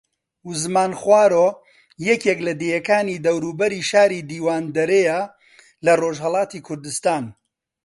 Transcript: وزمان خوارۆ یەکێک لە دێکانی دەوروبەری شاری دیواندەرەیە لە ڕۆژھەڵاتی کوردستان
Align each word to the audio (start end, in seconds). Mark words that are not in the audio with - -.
وزمان 0.47 0.91
خوارۆ 0.99 1.47
یەکێک 2.07 2.39
لە 2.47 2.53
دێکانی 2.61 3.21
دەوروبەری 3.25 3.87
شاری 3.89 4.25
دیواندەرەیە 4.29 5.19
لە 5.85 5.93
ڕۆژھەڵاتی 6.01 6.63
کوردستان 6.67 7.23